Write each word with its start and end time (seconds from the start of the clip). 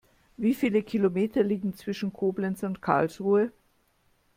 Wie 0.35 0.55
viele 0.55 0.81
Kilometer 0.81 1.43
liegen 1.43 1.75
zwischen 1.77 2.11
Koblenz 2.11 2.63
und 2.63 2.81
Karlsruhe? 2.81 3.51